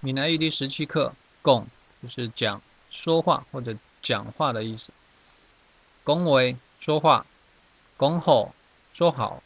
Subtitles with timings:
[0.00, 1.66] 闽南语第十七课，讲
[2.00, 4.92] 就是讲说话或者讲话的意思。
[6.04, 7.26] 恭维说话，
[7.96, 8.54] 恭候
[8.94, 9.42] 说好，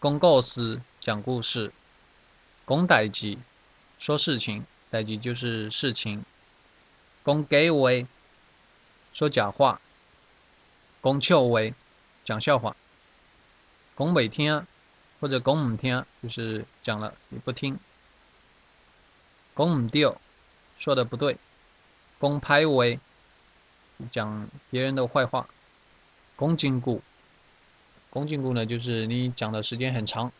[0.00, 1.70] 讲故事讲故事，
[2.66, 3.38] 讲代记
[3.98, 6.24] 说事情，代记就是事情。
[7.22, 8.06] 讲给为
[9.12, 9.78] 说假话，
[11.02, 11.74] 讲笑为
[12.24, 12.74] 讲笑话，
[13.94, 14.66] 讲未听
[15.20, 17.78] 或者讲唔听就是讲了你不听。
[19.54, 20.14] 公唔对，
[20.78, 21.36] 说的不对。
[22.18, 22.98] 公拍为
[24.10, 25.48] 讲别人的坏话。
[26.34, 27.00] 公禁锢，
[28.10, 30.32] 公禁锢呢，就是你讲的时间很长。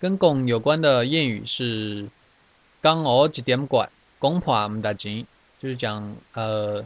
[0.00, 2.08] 跟公有关的谚语是
[2.80, 3.88] “刚我一点管，
[4.18, 5.24] 公破唔得钱”，
[5.60, 6.84] 就是讲呃，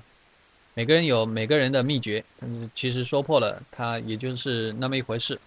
[0.75, 5.41] 每个人有每个人的秘诀，但是其实说破了，它也就是那么一回事。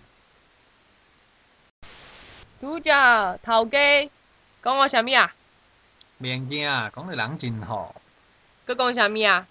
[2.60, 4.10] 拄则头家
[4.68, 5.34] 讲我啥物啊？
[6.18, 6.60] 免惊，
[6.94, 7.96] 讲你人真好。
[8.68, 9.48] 佮讲啥物啊？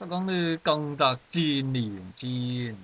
[0.00, 1.42] 佮讲你工作真
[1.74, 2.74] 认真。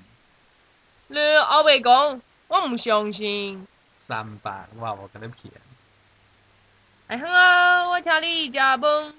[1.07, 1.17] 你
[1.47, 3.67] 后尾讲，我毋相信。
[4.03, 5.51] 三百，我无甲你骗。
[7.07, 9.15] 哎哼啊，我请你食饭。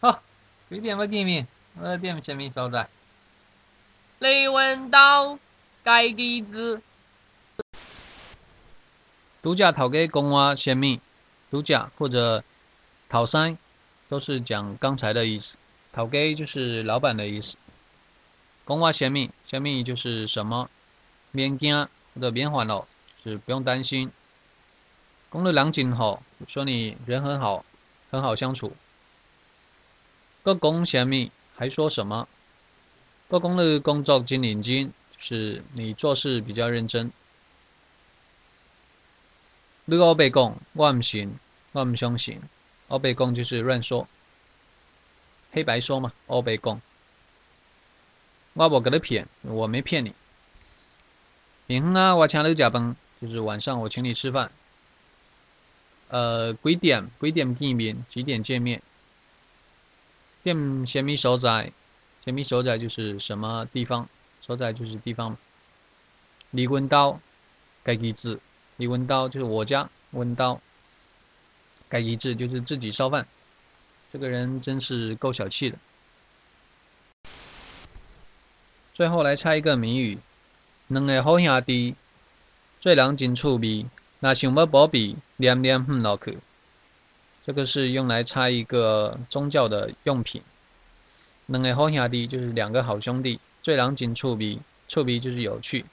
[0.00, 0.22] 好，
[0.70, 1.46] 几点要见面？
[1.78, 2.88] 我点啥物所在？
[4.20, 5.38] 李文道，
[5.84, 6.80] 该机子。
[9.42, 11.00] 拄则头家讲我啥物？
[11.50, 12.44] 独家或者
[13.08, 13.58] 讨山，
[14.08, 15.58] 都是讲刚才的意思。
[15.92, 17.56] 讨给就是老板的意思。
[18.64, 20.70] 公话先命，先命就是什么？
[21.32, 22.86] 免惊或者免烦恼，
[23.24, 24.12] 是不用担心。
[25.28, 27.64] 公的良景好，说你人很好，
[28.12, 28.72] 很好相处。
[30.44, 32.28] 个公先命还说什么？
[33.28, 37.10] 个公的工作真认真，是你做事比较认真。
[39.84, 41.38] 你我白讲，我唔信，
[41.72, 42.40] 我唔相信。
[42.86, 44.06] 我白讲就是乱说，
[45.50, 46.12] 黑白说嘛。
[46.26, 46.80] 我白讲，
[48.52, 50.14] 我无甲你骗，我没骗你。
[51.66, 54.52] 明天啊，我请你食饭，就是晚上我请你吃饭。
[56.08, 57.10] 呃，几点？
[57.20, 58.06] 几点见面？
[58.08, 58.80] 几点见面？
[60.44, 61.72] 店什么所在？
[62.24, 64.08] 什么所在就是什么地方？
[64.40, 65.36] 所在就是地方。
[66.50, 67.18] 离婚刀，
[67.82, 68.38] 该几字？
[68.82, 70.60] 李文刀就是我家文刀，
[71.88, 73.24] 该一致就是自己烧饭，
[74.12, 75.78] 这个人真是够小气的。
[78.92, 80.18] 最后来猜一个谜语：
[80.88, 81.94] 两个好兄弟，
[82.80, 83.86] 做人真趣味，
[84.18, 86.40] 那想要保庇，念念哼落去。
[87.46, 90.42] 这个是用来猜一个宗教的用品。
[91.46, 95.84] 两个好兄弟就是两个好兄弟，做人真趣味，趣味就是有趣。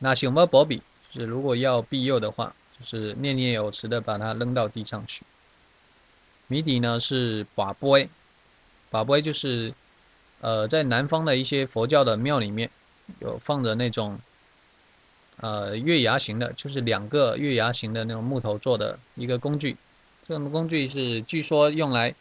[0.00, 0.82] 那想要保庇。
[1.20, 5.22] 是如果要庇佑的话，就是念念有词的把它扔到地上去。
[6.48, 8.08] 谜底呢是把杯，
[8.90, 9.74] 把杯就是，
[10.40, 12.70] 呃，在南方的一些佛教的庙里面
[13.18, 14.18] 有放着那种，
[15.38, 19.76] 呃，月牙形的，就是两个月牙形的那种木头做的一个工具。
[20.28, 22.14] 这种工具是据说用来，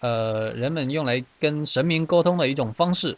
[0.00, 3.16] 呃，人们用来跟神明沟通的一种方式。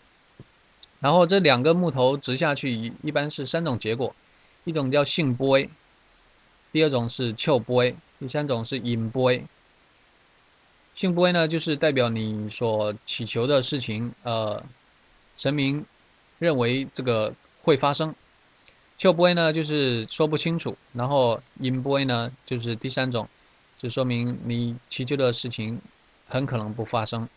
[0.98, 4.14] 然后这两个木头直下去，一般是三种结果。
[4.66, 5.64] 一种叫性波，
[6.72, 7.88] 第二种是丘波，
[8.18, 9.32] 第三种是引波。
[10.92, 14.60] 性波呢，就是代表你所祈求的事情，呃，
[15.36, 15.86] 神明
[16.40, 17.32] 认为这个
[17.62, 18.12] 会发生。
[18.98, 20.76] 丘波呢，就是说不清楚。
[20.92, 23.28] 然后引波呢，就是第三种，
[23.78, 25.80] 就说明你祈求的事情
[26.26, 27.28] 很可能不发生。